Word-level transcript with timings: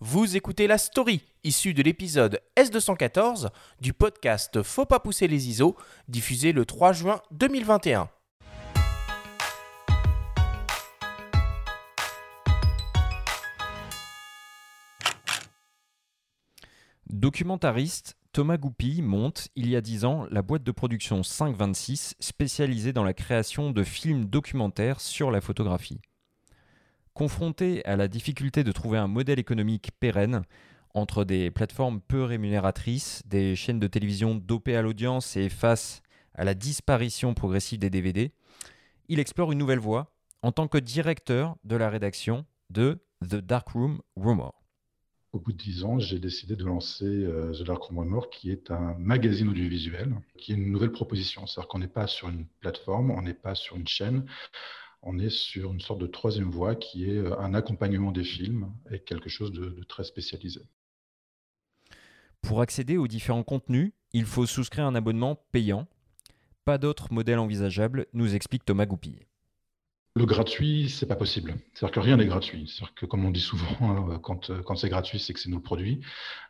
Vous 0.00 0.36
écoutez 0.36 0.68
la 0.68 0.78
story 0.78 1.22
issue 1.42 1.74
de 1.74 1.82
l'épisode 1.82 2.40
S214 2.56 3.48
du 3.80 3.92
podcast 3.92 4.62
Faut 4.62 4.86
pas 4.86 5.00
pousser 5.00 5.26
les 5.26 5.48
ISO, 5.48 5.74
diffusé 6.06 6.52
le 6.52 6.64
3 6.64 6.92
juin 6.92 7.20
2021. 7.32 8.08
Documentariste, 17.10 18.16
Thomas 18.30 18.56
Goupil 18.56 19.02
monte, 19.02 19.48
il 19.56 19.68
y 19.68 19.74
a 19.74 19.80
10 19.80 20.04
ans, 20.04 20.28
la 20.30 20.42
boîte 20.42 20.62
de 20.62 20.70
production 20.70 21.24
526 21.24 22.14
spécialisée 22.20 22.92
dans 22.92 23.02
la 23.02 23.14
création 23.14 23.72
de 23.72 23.82
films 23.82 24.26
documentaires 24.26 25.00
sur 25.00 25.32
la 25.32 25.40
photographie. 25.40 26.00
Confronté 27.18 27.84
à 27.84 27.96
la 27.96 28.06
difficulté 28.06 28.62
de 28.62 28.70
trouver 28.70 28.96
un 28.96 29.08
modèle 29.08 29.40
économique 29.40 29.90
pérenne 29.98 30.42
entre 30.94 31.24
des 31.24 31.50
plateformes 31.50 32.00
peu 32.00 32.22
rémunératrices, 32.22 33.24
des 33.26 33.56
chaînes 33.56 33.80
de 33.80 33.88
télévision 33.88 34.36
dopées 34.36 34.76
à 34.76 34.82
l'audience 34.82 35.36
et 35.36 35.48
face 35.48 36.00
à 36.36 36.44
la 36.44 36.54
disparition 36.54 37.34
progressive 37.34 37.80
des 37.80 37.90
DVD, 37.90 38.30
il 39.08 39.18
explore 39.18 39.50
une 39.50 39.58
nouvelle 39.58 39.80
voie 39.80 40.12
en 40.42 40.52
tant 40.52 40.68
que 40.68 40.78
directeur 40.78 41.56
de 41.64 41.74
la 41.74 41.90
rédaction 41.90 42.46
de 42.70 43.00
The 43.28 43.34
Darkroom 43.34 44.00
Rumor. 44.14 44.54
Au 45.32 45.40
bout 45.40 45.52
de 45.52 45.58
dix 45.58 45.82
ans, 45.82 45.98
j'ai 45.98 46.20
décidé 46.20 46.54
de 46.54 46.64
lancer 46.64 47.04
euh, 47.04 47.52
The 47.52 47.64
Dark 47.64 47.82
Room 47.82 47.98
Rumor, 47.98 48.30
qui 48.30 48.52
est 48.52 48.70
un 48.70 48.94
magazine 48.96 49.48
audiovisuel, 49.48 50.14
qui 50.38 50.52
est 50.52 50.54
une 50.54 50.70
nouvelle 50.70 50.92
proposition. 50.92 51.48
C'est-à-dire 51.48 51.68
qu'on 51.68 51.80
n'est 51.80 51.88
pas 51.88 52.06
sur 52.06 52.28
une 52.28 52.46
plateforme, 52.60 53.10
on 53.10 53.22
n'est 53.22 53.34
pas 53.34 53.56
sur 53.56 53.74
une 53.76 53.88
chaîne, 53.88 54.24
on 55.02 55.18
est 55.18 55.30
sur 55.30 55.72
une 55.72 55.80
sorte 55.80 56.00
de 56.00 56.06
troisième 56.06 56.50
voie 56.50 56.74
qui 56.74 57.10
est 57.10 57.18
euh, 57.18 57.38
un 57.38 57.54
accompagnement 57.54 58.12
des 58.12 58.24
films 58.24 58.72
et 58.90 58.98
quelque 59.00 59.28
chose 59.28 59.52
de, 59.52 59.82
très 59.88 60.04
spécialisé. 60.04 60.60
Pour 62.42 62.60
accéder 62.60 62.96
aux 62.96 63.08
différents 63.08 63.42
contenus, 63.42 63.92
il 64.12 64.24
faut 64.24 64.46
souscrire 64.46 64.86
un 64.86 64.94
abonnement 64.94 65.36
payant. 65.52 65.86
Pas 66.64 66.78
d'autre 66.78 67.12
modèle 67.12 67.38
envisageable, 67.38 68.06
nous 68.12 68.34
explique 68.34 68.64
Thomas 68.64 68.86
Goupil. 68.86 69.26
Le 70.18 70.26
gratuit, 70.26 70.88
c'est 70.88 71.06
pas 71.06 71.14
possible. 71.14 71.54
C'est-à-dire 71.74 71.94
que 71.94 72.00
rien 72.00 72.16
n'est 72.16 72.26
gratuit. 72.26 72.66
C'est-à-dire 72.66 72.92
que, 72.94 73.06
comme 73.06 73.24
on 73.24 73.30
dit 73.30 73.40
souvent, 73.40 74.10
euh, 74.10 74.18
quand, 74.18 74.50
euh, 74.50 74.62
quand 74.62 74.74
c'est 74.74 74.88
gratuit, 74.88 75.20
c'est 75.20 75.32
que 75.32 75.38
c'est 75.38 75.48
nous 75.48 75.58
le 75.58 75.62
produit. 75.62 76.00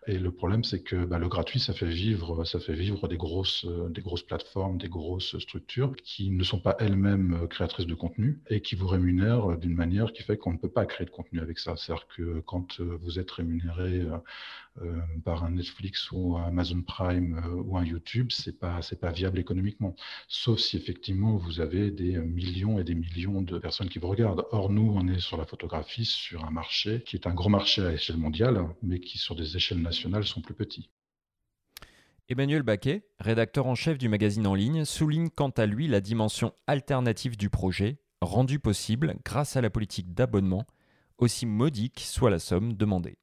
Et 0.06 0.18
le 0.18 0.30
problème, 0.30 0.64
c'est 0.64 0.82
que 0.82 1.04
bah, 1.04 1.18
le 1.18 1.28
gratuit, 1.28 1.60
ça 1.60 1.74
fait 1.74 1.84
vivre, 1.84 2.44
ça 2.44 2.60
fait 2.60 2.72
vivre 2.72 3.08
des 3.08 3.18
grosses, 3.18 3.66
euh, 3.66 3.90
des 3.90 4.00
grosses 4.00 4.22
plateformes, 4.22 4.78
des 4.78 4.88
grosses 4.88 5.38
structures 5.38 5.94
qui 6.02 6.30
ne 6.30 6.42
sont 6.44 6.60
pas 6.60 6.76
elles-mêmes 6.80 7.46
créatrices 7.50 7.86
de 7.86 7.94
contenu 7.94 8.40
et 8.48 8.62
qui 8.62 8.74
vous 8.74 8.86
rémunèrent 8.86 9.58
d'une 9.58 9.74
manière 9.74 10.14
qui 10.14 10.22
fait 10.22 10.38
qu'on 10.38 10.54
ne 10.54 10.58
peut 10.58 10.70
pas 10.70 10.86
créer 10.86 11.04
de 11.04 11.10
contenu 11.10 11.40
avec 11.40 11.58
ça. 11.58 11.76
C'est-à-dire 11.76 12.06
que 12.08 12.40
quand 12.46 12.80
vous 12.80 13.18
êtes 13.18 13.30
rémunéré 13.30 14.06
par 15.24 15.44
un 15.44 15.50
Netflix 15.50 16.10
ou 16.12 16.36
un 16.36 16.44
Amazon 16.44 16.80
Prime 16.80 17.42
ou 17.66 17.76
un 17.76 17.84
YouTube, 17.84 18.28
c'est 18.30 18.58
pas, 18.58 18.80
c'est 18.80 19.00
pas 19.00 19.10
viable 19.10 19.38
économiquement. 19.38 19.94
Sauf 20.28 20.58
si 20.58 20.76
effectivement 20.76 21.36
vous 21.36 21.60
avez 21.60 21.90
des 21.90 22.16
millions 22.18 22.78
et 22.78 22.84
des 22.84 22.94
millions 22.94 23.42
de 23.42 23.57
personnes 23.60 23.88
qui 23.88 23.98
vous 23.98 24.08
regardent. 24.08 24.46
Or, 24.50 24.70
nous, 24.70 24.92
on 24.94 25.08
est 25.08 25.20
sur 25.20 25.36
la 25.36 25.46
photographie, 25.46 26.04
sur 26.04 26.44
un 26.44 26.50
marché 26.50 27.02
qui 27.04 27.16
est 27.16 27.26
un 27.26 27.34
gros 27.34 27.48
marché 27.48 27.84
à 27.84 27.92
échelle 27.92 28.16
mondiale, 28.16 28.64
mais 28.82 29.00
qui, 29.00 29.18
sur 29.18 29.34
des 29.34 29.56
échelles 29.56 29.82
nationales, 29.82 30.24
sont 30.24 30.40
plus 30.40 30.54
petits. 30.54 30.90
Emmanuel 32.28 32.62
Baquet, 32.62 33.06
rédacteur 33.18 33.66
en 33.66 33.74
chef 33.74 33.96
du 33.96 34.08
magazine 34.08 34.46
en 34.46 34.54
ligne, 34.54 34.84
souligne 34.84 35.30
quant 35.30 35.50
à 35.50 35.66
lui 35.66 35.88
la 35.88 36.00
dimension 36.00 36.52
alternative 36.66 37.36
du 37.36 37.48
projet, 37.48 37.98
rendue 38.20 38.58
possible 38.58 39.16
grâce 39.24 39.56
à 39.56 39.62
la 39.62 39.70
politique 39.70 40.12
d'abonnement, 40.12 40.66
aussi 41.16 41.46
modique 41.46 42.00
soit 42.00 42.30
la 42.30 42.38
somme 42.38 42.74
demandée 42.74 43.18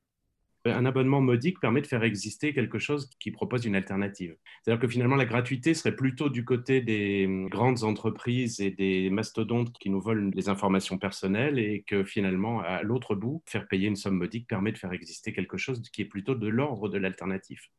un 0.66 0.86
abonnement 0.86 1.22
modique 1.22 1.60
permet 1.60 1.82
de 1.82 1.88
faire 1.88 2.04
exister 2.04 2.54
quelque 2.54 2.80
chose 2.80 3.10
qui 3.20 3.32
propose 3.32 3.66
une 3.66 3.76
alternative. 3.76 4.36
C'est-à-dire 4.64 4.82
que 4.82 4.88
finalement, 4.88 5.16
la 5.16 5.26
gratuité 5.26 5.74
serait 5.74 5.96
plutôt 5.96 6.30
du 6.30 6.44
côté 6.44 6.82
des 6.82 7.26
hum, 7.26 7.50
grandes 7.50 7.84
entreprises 7.84 8.60
et 8.60 8.72
des 8.72 9.10
mastodontes 9.10 9.78
qui 9.78 9.90
nous 9.90 10.02
volent 10.02 10.32
les 10.34 10.50
informations 10.50 10.98
personnelles 10.98 11.60
et 11.60 11.84
que 11.86 12.04
finalement, 12.04 12.62
à 12.62 12.82
l'autre 12.84 13.16
bout, 13.16 13.44
faire 13.46 13.68
payer 13.68 13.88
une 13.88 13.96
somme 13.96 14.18
modique 14.18 14.48
permet 14.48 14.72
de 14.72 14.78
faire 14.78 14.94
exister 14.94 15.34
quelque 15.34 15.58
chose 15.58 15.82
qui 15.92 16.02
est 16.02 16.06
plutôt 16.06 16.36
de 16.36 16.48
l'ordre 16.48 16.90
de 16.90 16.98
l'alternatif. 16.98 17.70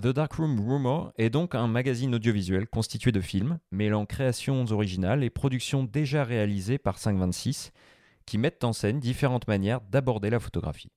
The 0.00 0.08
Darkroom 0.08 0.58
Rumor 0.58 1.12
est 1.18 1.28
donc 1.28 1.54
un 1.54 1.66
magazine 1.66 2.14
audiovisuel 2.14 2.66
constitué 2.66 3.12
de 3.12 3.20
films, 3.20 3.58
mêlant 3.70 4.06
créations 4.06 4.64
originales 4.70 5.22
et 5.22 5.28
productions 5.28 5.84
déjà 5.84 6.24
réalisées 6.24 6.78
par 6.78 6.96
526, 6.96 7.72
qui 8.24 8.38
mettent 8.38 8.64
en 8.64 8.72
scène 8.72 9.00
différentes 9.00 9.48
manières 9.48 9.82
d'aborder 9.82 10.30
la 10.30 10.40
photographie 10.40 10.90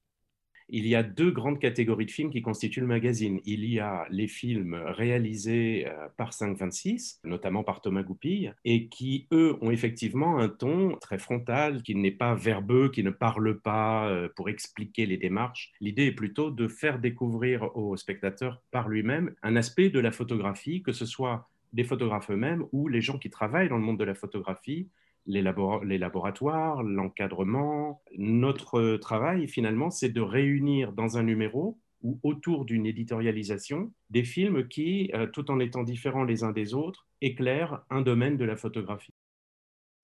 il 0.74 0.88
y 0.88 0.96
a 0.96 1.04
deux 1.04 1.30
grandes 1.30 1.60
catégories 1.60 2.08
de 2.08 2.12
films 2.12 2.32
qui 2.32 2.42
constituent 2.42 2.82
le 2.82 2.88
magazine. 2.88 3.40
Il 3.46 3.64
y 3.64 3.80
a 3.80 4.08
les 4.10 4.28
films 4.28 4.74
réalisés 4.74 5.86
euh, 5.88 6.08
par 6.18 6.34
526, 6.34 7.22
notamment 7.24 7.64
par 7.64 7.82
Thomas 7.82 8.02
Goupil, 8.02 8.56
et 8.66 8.88
qui, 8.88 9.28
eux, 9.32 9.56
ont 9.62 9.70
effectivement 9.70 10.40
un 10.40 10.50
ton 10.50 10.98
très 11.00 11.20
frontal, 11.20 11.84
qui 11.84 11.94
n'est 11.94 12.10
pas 12.10 12.34
verbeux, 12.34 12.90
qui 12.90 13.04
ne 13.04 13.12
parle 13.12 13.60
pas 13.60 14.10
euh, 14.10 14.30
pour 14.36 14.50
expliquer 14.50 15.06
les 15.06 15.18
démarches. 15.18 15.72
L'idée 15.80 16.08
est 16.08 16.12
plutôt 16.12 16.50
de 16.50 16.68
faire 16.68 16.98
découvrir 16.98 17.78
au 17.78 17.96
spectateur 17.96 18.60
par 18.72 18.90
lui-même 18.90 19.36
un 19.44 19.56
aspect 19.56 19.92
de 19.92 20.00
la 20.00 20.12
photographie, 20.12 20.82
que 20.82 20.92
ce 20.92 21.06
soit 21.06 21.50
des 21.74 21.84
photographes 21.84 22.32
eux-mêmes 22.32 22.66
ou 22.72 22.88
les 22.88 23.02
gens 23.02 23.20
qui 23.20 23.30
travaillent 23.30 23.70
dans 23.70 23.78
le 23.78 23.84
monde 23.84 24.00
de 24.00 24.04
la 24.04 24.16
photographie, 24.16 24.90
les, 25.26 25.42
laboratoires, 25.42 26.84
l'encadrement. 26.84 28.02
Notre 28.18 28.98
travail, 28.98 29.48
finalement, 29.48 29.90
c'est 29.90 30.10
de 30.10 30.22
réunir 30.22 30.94
dans 30.94 31.18
un 31.18 31.24
numéro 31.24 31.80
ou 32.02 32.20
autour 32.24 32.66
d'une 32.66 32.86
éditorialisation 32.86 33.94
des 34.10 34.24
films 34.24 34.68
qui, 34.68 35.10
euh, 35.14 35.26
tout 35.28 35.50
en 35.50 35.60
étant 35.60 35.84
différents 35.84 36.26
les 36.26 36.44
uns 36.44 36.52
des 36.52 36.74
autres, 36.74 37.08
éclairent 37.22 37.86
un 37.90 38.02
domaine 38.02 38.36
de 38.36 38.44
la 38.44 38.58
photographie. 38.58 39.14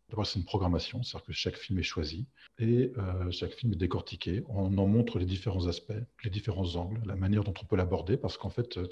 D'abord, 0.09 0.25
c'est 0.25 0.39
une 0.39 0.45
programmation, 0.45 1.03
c'est-à-dire 1.03 1.27
que 1.27 1.33
chaque 1.33 1.57
film 1.57 1.77
est 1.77 1.83
choisi 1.83 2.25
et 2.57 2.91
euh, 2.97 3.29
chaque 3.31 3.53
film 3.53 3.73
est 3.73 3.77
décortiqué. 3.77 4.43
On 4.47 4.75
en 4.77 4.87
montre 4.87 5.19
les 5.19 5.25
différents 5.25 5.67
aspects, 5.67 5.93
les 6.23 6.29
différents 6.31 6.75
angles, 6.77 7.01
la 7.05 7.15
manière 7.15 7.43
dont 7.43 7.53
on 7.61 7.65
peut 7.65 7.75
l'aborder, 7.75 8.17
parce 8.17 8.37
qu'en 8.37 8.49
fait, 8.49 8.77
euh, 8.77 8.87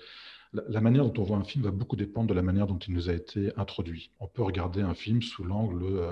la, 0.67 0.81
manière 0.81 1.05
dont 1.05 1.21
on 1.21 1.25
voit 1.25 1.37
un 1.37 1.43
film 1.43 1.63
va 1.63 1.71
beaucoup 1.71 1.95
dépendre 1.95 2.27
de 2.27 2.33
la 2.33 2.41
manière 2.41 2.67
dont 2.67 2.77
il 2.77 2.93
nous 2.93 3.09
a 3.09 3.13
été 3.13 3.51
introduit. 3.57 4.11
On 4.19 4.27
peut 4.27 4.41
regarder 4.41 4.81
un 4.81 4.93
film 4.93 5.21
sous 5.21 5.43
l'angle, 5.43 5.83
euh, 5.83 6.11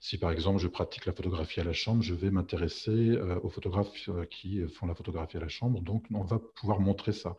si 0.00 0.18
par 0.18 0.30
exemple 0.30 0.58
je 0.58 0.68
pratique 0.68 1.06
la 1.06 1.12
photographie 1.12 1.60
à 1.60 1.64
la 1.64 1.72
chambre, 1.72 2.02
je 2.02 2.14
vais 2.14 2.30
m'intéresser 2.30 2.90
euh, 2.90 3.38
aux 3.42 3.48
photographes 3.48 4.08
euh, 4.08 4.24
qui 4.24 4.60
font 4.68 4.86
la 4.86 4.94
photographie 4.94 5.36
à 5.36 5.40
la 5.40 5.48
chambre, 5.48 5.80
donc 5.80 6.04
on 6.12 6.24
va 6.24 6.38
pouvoir 6.38 6.80
montrer 6.80 7.12
ça. 7.12 7.36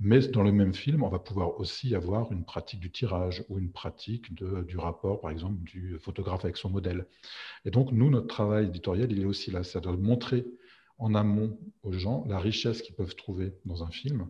Mais 0.00 0.20
dans 0.28 0.42
le 0.42 0.52
même 0.52 0.74
film, 0.74 1.02
on 1.02 1.08
va 1.08 1.18
pouvoir 1.18 1.60
aussi 1.60 1.94
avoir 1.94 2.32
une 2.32 2.44
pratique 2.44 2.80
du 2.80 2.90
tirage 2.90 3.44
ou 3.48 3.58
une 3.58 3.70
pratique 3.70 4.34
du 4.34 4.76
rapport, 4.76 5.20
par 5.20 5.30
exemple, 5.30 5.62
du 5.62 5.96
photographe 6.00 6.44
avec 6.44 6.56
son 6.56 6.70
modèle. 6.70 7.06
Et 7.64 7.70
donc, 7.70 7.92
nous, 7.92 8.10
notre 8.10 8.26
travail 8.26 8.66
éditorial, 8.66 9.12
il 9.12 9.20
est 9.20 9.24
aussi 9.24 9.52
là, 9.52 9.62
c'est-à-dire 9.62 9.92
de 9.92 10.02
montrer 10.02 10.44
en 10.98 11.14
amont 11.14 11.56
aux 11.82 11.92
gens 11.92 12.24
la 12.26 12.38
richesse 12.38 12.82
qu'ils 12.82 12.94
peuvent 12.94 13.14
trouver 13.14 13.54
dans 13.64 13.84
un 13.84 13.90
film 13.90 14.28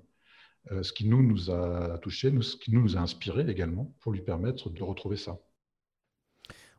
ce 0.70 0.92
qui 0.92 1.08
nous, 1.08 1.50
a 1.50 1.98
touché, 1.98 2.32
ce 2.40 2.56
qui 2.56 2.72
nous, 2.72 2.82
nous 2.82 2.96
a 2.96 3.00
inspiré 3.00 3.48
également 3.50 3.94
pour 4.00 4.12
lui 4.12 4.22
permettre 4.22 4.70
de 4.70 4.82
retrouver 4.82 5.16
ça. 5.16 5.38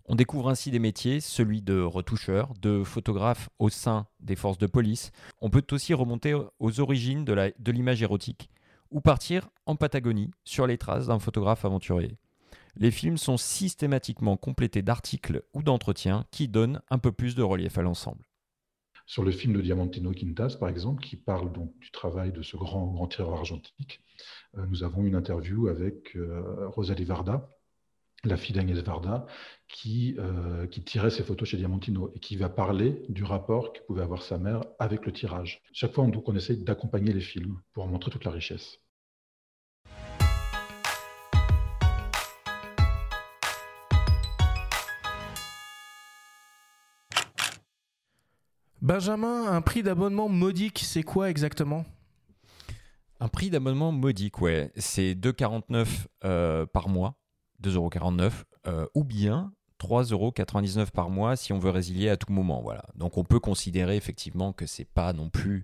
On 0.05 0.15
découvre 0.15 0.49
ainsi 0.49 0.69
des 0.69 0.79
métiers, 0.79 1.21
celui 1.21 1.61
de 1.61 1.79
retoucheur, 1.79 2.53
de 2.61 2.83
photographe 2.83 3.49
au 3.57 3.69
sein 3.69 4.07
des 4.19 4.35
forces 4.35 4.57
de 4.57 4.67
police. 4.67 5.11
On 5.39 5.49
peut 5.49 5.65
aussi 5.71 5.93
remonter 5.93 6.35
aux 6.59 6.79
origines 6.81 7.23
de 7.23 7.71
l'image 7.71 8.01
érotique 8.01 8.49
ou 8.91 8.99
partir 8.99 9.49
en 9.65 9.75
Patagonie 9.75 10.31
sur 10.43 10.67
les 10.67 10.77
traces 10.77 11.07
d'un 11.07 11.19
photographe 11.19 11.63
aventurier. 11.63 12.17
Les 12.75 12.91
films 12.91 13.17
sont 13.17 13.37
systématiquement 13.37 14.35
complétés 14.35 14.81
d'articles 14.81 15.43
ou 15.53 15.63
d'entretiens 15.63 16.25
qui 16.31 16.47
donnent 16.47 16.81
un 16.89 16.97
peu 16.97 17.11
plus 17.11 17.35
de 17.35 17.43
relief 17.43 17.77
à 17.77 17.81
l'ensemble 17.81 18.25
sur 19.05 19.23
le 19.23 19.31
film 19.31 19.53
de 19.53 19.61
Diamantino 19.61 20.11
Quintas, 20.11 20.55
par 20.59 20.69
exemple, 20.69 21.03
qui 21.03 21.15
parle 21.15 21.51
donc 21.51 21.77
du 21.79 21.91
travail 21.91 22.31
de 22.31 22.41
ce 22.41 22.57
grand, 22.57 22.87
grand 22.87 23.07
tireur 23.07 23.33
argentique. 23.33 24.01
Euh, 24.57 24.65
nous 24.67 24.83
avons 24.83 25.03
une 25.03 25.15
interview 25.15 25.67
avec 25.67 26.15
euh, 26.15 26.67
Rosalie 26.69 27.03
Varda, 27.03 27.49
la 28.23 28.37
fille 28.37 28.55
d'Agnès 28.55 28.79
Varda, 28.79 29.25
qui, 29.67 30.15
euh, 30.17 30.65
qui 30.67 30.83
tirait 30.83 31.09
ses 31.09 31.23
photos 31.23 31.49
chez 31.49 31.57
Diamantino 31.57 32.11
et 32.15 32.19
qui 32.19 32.37
va 32.37 32.47
parler 32.49 33.03
du 33.09 33.23
rapport 33.23 33.73
que 33.73 33.81
pouvait 33.81 34.03
avoir 34.03 34.23
sa 34.23 34.37
mère 34.37 34.61
avec 34.79 35.05
le 35.05 35.11
tirage. 35.11 35.61
Chaque 35.73 35.93
fois, 35.93 36.05
on, 36.05 36.11
on 36.25 36.35
essaye 36.35 36.63
d'accompagner 36.63 37.11
les 37.11 37.21
films 37.21 37.59
pour 37.73 37.83
en 37.83 37.87
montrer 37.87 38.11
toute 38.11 38.23
la 38.23 38.31
richesse. 38.31 38.82
Benjamin, 48.83 49.47
un 49.47 49.61
prix 49.61 49.81
d'abonnement 49.81 50.27
modique, 50.27 50.81
c'est 50.83 51.03
quoi 51.03 51.29
exactement? 51.29 51.85
Un 53.21 53.29
prix 53.29 53.49
d'abonnement 53.49 53.93
modique, 53.93 54.41
ouais, 54.41 54.73
c'est 54.75 55.15
2,49 55.15 55.87
euh, 56.25 56.65
par 56.65 56.89
mois, 56.89 57.15
2,49 57.63 57.75
euros, 57.77 57.89
euh, 58.67 58.85
ou 58.93 59.05
bien 59.05 59.53
3,99€ 59.79 60.91
par 60.91 61.09
mois 61.09 61.37
si 61.37 61.53
on 61.53 61.59
veut 61.59 61.69
résilier 61.69 62.09
à 62.09 62.17
tout 62.17 62.31
moment. 62.33 62.61
Voilà. 62.61 62.83
Donc 62.95 63.17
on 63.17 63.23
peut 63.23 63.39
considérer 63.39 63.95
effectivement 63.95 64.51
que 64.51 64.65
c'est 64.65 64.83
pas 64.83 65.13
non 65.13 65.29
plus 65.29 65.63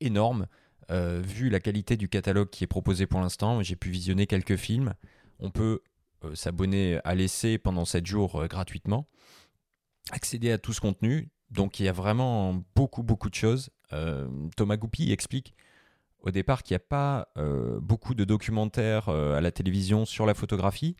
énorme. 0.00 0.48
Euh, 0.90 1.22
vu 1.24 1.50
la 1.50 1.60
qualité 1.60 1.96
du 1.96 2.08
catalogue 2.08 2.50
qui 2.50 2.64
est 2.64 2.66
proposé 2.66 3.06
pour 3.06 3.20
l'instant, 3.20 3.62
j'ai 3.62 3.76
pu 3.76 3.90
visionner 3.90 4.26
quelques 4.26 4.56
films. 4.56 4.94
On 5.38 5.52
peut 5.52 5.82
euh, 6.24 6.34
s'abonner 6.34 6.98
à 7.04 7.14
l'essai 7.14 7.58
pendant 7.58 7.84
7 7.84 8.04
jours 8.06 8.42
euh, 8.42 8.48
gratuitement, 8.48 9.08
accéder 10.10 10.50
à 10.50 10.58
tout 10.58 10.72
ce 10.72 10.80
contenu. 10.80 11.28
Donc 11.50 11.80
il 11.80 11.86
y 11.86 11.88
a 11.88 11.92
vraiment 11.92 12.62
beaucoup, 12.74 13.02
beaucoup 13.02 13.30
de 13.30 13.34
choses. 13.34 13.70
Thomas 14.56 14.76
Goupy 14.76 15.12
explique 15.12 15.54
au 16.20 16.30
départ 16.30 16.64
qu'il 16.64 16.74
n'y 16.74 16.82
a 16.82 16.86
pas 16.88 17.28
beaucoup 17.80 18.14
de 18.14 18.24
documentaires 18.24 19.08
à 19.08 19.40
la 19.40 19.50
télévision 19.52 20.04
sur 20.04 20.26
la 20.26 20.34
photographie. 20.34 20.96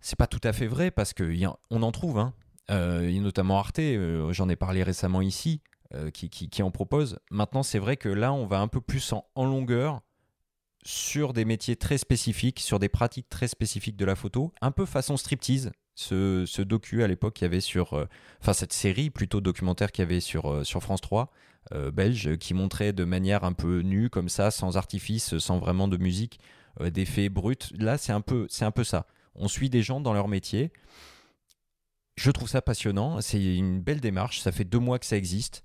C'est 0.00 0.16
pas 0.16 0.28
tout 0.28 0.40
à 0.44 0.52
fait 0.52 0.68
vrai 0.68 0.90
parce 0.90 1.12
qu'on 1.12 1.82
en 1.82 1.92
trouve. 1.92 2.18
Hein. 2.18 2.32
y 2.70 3.18
notamment 3.18 3.58
Arte, 3.58 3.80
j'en 4.30 4.48
ai 4.48 4.56
parlé 4.56 4.82
récemment 4.82 5.20
ici. 5.20 5.60
Euh, 5.94 6.10
qui, 6.10 6.62
en 6.62 6.70
propose. 6.70 7.18
Maintenant, 7.30 7.62
c'est 7.62 7.78
vrai 7.78 7.96
que 7.96 8.08
là, 8.08 8.32
on 8.32 8.46
va 8.46 8.58
un 8.58 8.68
peu 8.68 8.80
plus 8.80 9.12
en, 9.12 9.44
longueur 9.44 10.00
sur 10.84 11.32
des 11.32 11.44
métiers 11.44 11.76
très 11.76 11.98
spécifiques, 11.98 12.60
sur 12.60 12.78
des 12.78 12.88
pratiques 12.88 13.28
très 13.28 13.46
spécifiques 13.48 13.96
de 13.96 14.04
la 14.04 14.16
photo, 14.16 14.52
un 14.60 14.72
peu 14.72 14.86
façon 14.86 15.16
striptease. 15.16 15.70
Ce, 15.94 16.44
ce 16.46 16.62
docu 16.62 17.02
à 17.02 17.06
l'époque 17.06 17.34
qu'il 17.34 17.44
y 17.44 17.46
avait 17.46 17.60
sur, 17.60 17.94
euh, 17.94 18.08
enfin 18.40 18.52
cette 18.52 18.72
série 18.72 19.10
plutôt 19.10 19.40
documentaire 19.40 19.92
qu'il 19.92 20.02
y 20.02 20.06
avait 20.06 20.20
sur, 20.20 20.50
euh, 20.50 20.64
sur 20.64 20.82
France 20.82 21.00
3, 21.00 21.30
belge, 21.94 22.36
qui 22.36 22.52
montrait 22.52 22.92
de 22.92 23.04
manière 23.04 23.42
un 23.42 23.54
peu 23.54 23.80
nue 23.80 24.10
comme 24.10 24.28
ça, 24.28 24.50
sans 24.50 24.76
artifice, 24.76 25.38
sans 25.38 25.58
vraiment 25.58 25.88
de 25.88 25.96
musique, 25.96 26.38
d'effets 26.78 27.30
bruts. 27.30 27.56
Là, 27.78 27.96
c'est 27.96 28.12
un 28.12 28.20
peu, 28.20 28.46
un 28.60 28.70
peu 28.70 28.84
ça. 28.84 29.06
On 29.34 29.48
suit 29.48 29.70
des 29.70 29.82
gens 29.82 29.98
dans 29.98 30.12
leur 30.12 30.28
métier. 30.28 30.72
Je 32.16 32.30
trouve 32.30 32.50
ça 32.50 32.60
passionnant. 32.60 33.22
C'est 33.22 33.42
une 33.42 33.80
belle 33.80 34.00
démarche. 34.00 34.40
Ça 34.40 34.52
fait 34.52 34.64
deux 34.64 34.78
mois 34.78 34.98
que 34.98 35.06
ça 35.06 35.16
existe 35.16 35.64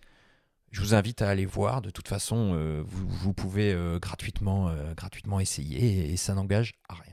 je 0.71 0.81
vous 0.81 0.93
invite 0.93 1.21
à 1.21 1.29
aller 1.29 1.45
voir. 1.45 1.81
De 1.81 1.89
toute 1.89 2.07
façon, 2.07 2.51
euh, 2.53 2.83
vous, 2.85 3.33
pouvez 3.33 3.73
euh, 3.73 3.99
gratuitement, 3.99 4.69
euh, 4.69 4.93
gratuitement 4.93 5.39
essayer 5.39 6.11
et, 6.11 6.17
ça 6.17 6.33
n'engage 6.33 6.73
à 6.87 6.95
rien. 6.95 7.08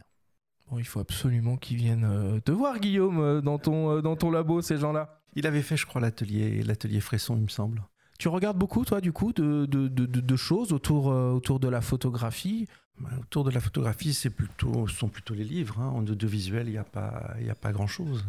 Bon, 0.70 0.78
il 0.78 0.84
faut 0.84 1.00
absolument 1.00 1.56
qu'ils 1.56 1.76
viennent 1.76 2.40
te 2.44 2.50
voir, 2.50 2.80
Guillaume, 2.80 3.40
dans 3.40 3.58
ton, 3.58 4.00
dans 4.00 4.16
ton 4.16 4.30
labo, 4.30 4.62
ces 4.62 4.78
gens-là. 4.78 5.20
Il 5.34 5.46
avait 5.46 5.62
fait, 5.62 5.76
je 5.76 5.86
crois, 5.86 6.00
l'atelier, 6.00 6.62
l'atelier 6.62 7.00
Fresson, 7.00 7.36
il 7.36 7.42
me 7.42 7.48
semble. 7.48 7.82
Tu 8.18 8.28
regardes 8.28 8.58
beaucoup, 8.58 8.84
toi, 8.84 9.00
du 9.00 9.12
coup, 9.12 9.32
de, 9.32 9.66
de, 9.66 9.88
de, 9.88 10.36
choses 10.36 10.72
autour, 10.72 11.06
autour 11.06 11.60
de 11.60 11.68
la 11.68 11.80
photographie? 11.80 12.66
Bah, 12.98 13.10
Autour 13.20 13.44
de 13.44 13.50
la 13.50 13.60
photographie, 13.60 14.14
c'est 14.14 14.30
plutôt, 14.30 14.88
ce 14.88 14.96
sont 14.96 15.08
plutôt 15.08 15.34
les 15.34 15.44
livres. 15.44 15.78
Hein. 15.78 15.88
En 15.90 16.06
audiovisuel, 16.06 16.68
il 16.68 16.72
n'y 16.72 16.78
a 16.78 16.84
pas, 16.84 17.34
a 17.48 17.54
pas 17.54 17.72
grand-chose. 17.72 18.24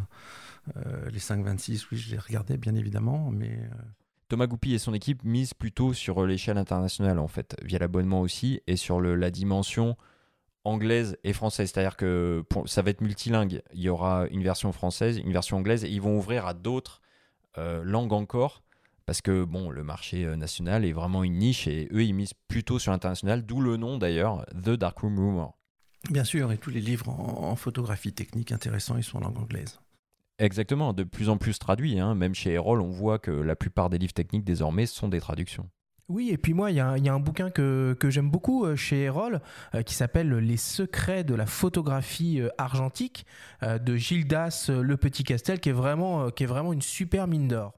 les 1.11 1.19
5.26, 1.19 1.87
oui, 1.91 1.97
je 1.97 2.11
les 2.11 2.19
regardais, 2.19 2.57
bien 2.57 2.75
évidemment, 2.75 3.31
mais... 3.31 3.57
Thomas 4.27 4.47
Goupy 4.47 4.73
et 4.73 4.77
son 4.77 4.93
équipe 4.93 5.23
misent 5.23 5.53
plutôt 5.53 5.93
sur 5.93 6.25
l'échelle 6.25 6.57
internationale, 6.57 7.17
en 7.17 7.29
fait, 7.29 7.55
via 7.63 7.79
l'abonnement 7.79 8.19
aussi, 8.19 8.61
et 8.67 8.75
sur 8.75 8.99
la 8.99 9.31
dimension 9.31 9.95
anglaise 10.67 11.17
et 11.23 11.33
française. 11.33 11.71
C'est-à-dire 11.71 11.97
que 11.97 12.43
ça 12.65 12.81
va 12.81 12.89
être 12.89 13.01
multilingue. 13.01 13.61
Il 13.73 13.81
y 13.81 13.89
aura 13.89 14.27
une 14.27 14.43
version 14.43 14.71
française, 14.71 15.17
une 15.17 15.31
version 15.31 15.57
anglaise, 15.57 15.83
et 15.83 15.89
ils 15.89 16.01
vont 16.01 16.17
ouvrir 16.17 16.45
à 16.45 16.53
d'autres 16.53 17.01
euh, 17.57 17.83
langues 17.83 18.13
encore, 18.13 18.63
parce 19.05 19.21
que 19.21 19.43
bon, 19.43 19.69
le 19.69 19.83
marché 19.83 20.25
euh, 20.25 20.35
national 20.35 20.85
est 20.85 20.91
vraiment 20.91 21.23
une 21.23 21.37
niche, 21.37 21.67
et 21.67 21.87
eux, 21.91 22.03
ils 22.03 22.13
misent 22.13 22.35
plutôt 22.47 22.79
sur 22.79 22.91
l'international, 22.91 23.45
d'où 23.45 23.61
le 23.61 23.77
nom 23.77 23.97
d'ailleurs, 23.97 24.45
The 24.53 24.71
Darkroom 24.71 25.17
Rumor. 25.17 25.57
Bien 26.11 26.23
sûr, 26.23 26.51
et 26.51 26.57
tous 26.57 26.69
les 26.69 26.81
livres 26.81 27.09
en 27.09 27.55
photographie 27.55 28.13
technique 28.13 28.51
intéressants, 28.51 28.97
ils 28.97 29.03
sont 29.03 29.17
en 29.17 29.21
langue 29.21 29.39
anglaise. 29.39 29.79
Exactement, 30.39 30.93
de 30.93 31.03
plus 31.03 31.29
en 31.29 31.37
plus 31.37 31.57
traduit. 31.57 31.99
Hein. 31.99 32.13
Même 32.13 32.35
chez 32.35 32.51
Erol, 32.51 32.81
on 32.81 32.91
voit 32.91 33.17
que 33.17 33.31
la 33.31 33.55
plupart 33.55 33.89
des 33.89 33.97
livres 33.97 34.13
techniques 34.13 34.43
désormais 34.43 34.85
sont 34.85 35.07
des 35.07 35.19
traductions. 35.19 35.67
Oui, 36.09 36.29
et 36.29 36.37
puis 36.37 36.53
moi, 36.53 36.71
il 36.71 36.77
y, 36.77 36.79
a 36.79 37.13
un 37.13 37.19
bouquin 37.19 37.49
que, 37.49 37.97
j'aime 38.05 38.29
beaucoup 38.29 38.65
euh, 38.65 38.77
chez 38.77 39.03
Erol 39.03 39.41
euh, 39.75 39.81
qui 39.83 39.93
s'appelle 39.93 40.29
Les 40.37 40.55
secrets 40.55 41.25
de 41.25 41.35
la 41.35 41.45
photographie 41.45 42.39
euh, 42.39 42.49
argentique 42.57 43.25
de 43.61 43.95
Gildas 43.97 44.69
Le 44.69 44.95
Petit 44.95 45.23
Castel, 45.25 45.59
qui 45.59 45.69
est 45.69 45.73
vraiment, 45.73 46.29
qui 46.29 46.43
est 46.43 46.47
vraiment 46.47 46.71
une 46.71 46.81
super 46.81 47.27
mine 47.27 47.49
d'or. 47.49 47.77